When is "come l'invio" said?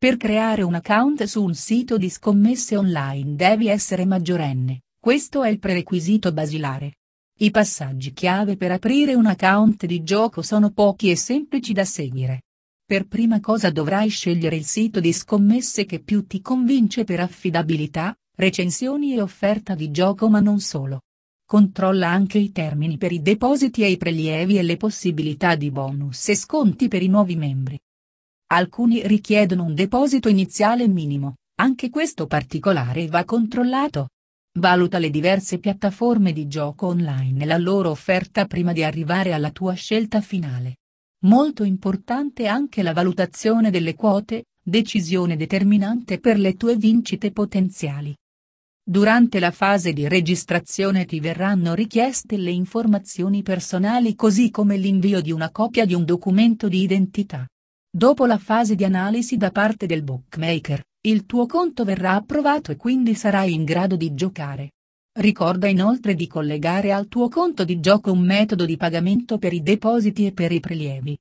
54.50-55.20